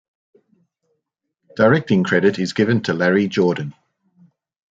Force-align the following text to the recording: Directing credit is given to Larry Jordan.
Directing 1.55 2.03
credit 2.03 2.39
is 2.39 2.53
given 2.53 2.81
to 2.81 2.93
Larry 2.95 3.27
Jordan. 3.27 3.75